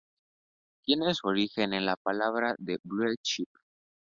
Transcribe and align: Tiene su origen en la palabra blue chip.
Tiene 0.83 1.13
su 1.13 1.27
origen 1.27 1.73
en 1.73 1.85
la 1.85 1.95
palabra 1.95 2.55
blue 2.57 3.13
chip. 3.21 3.49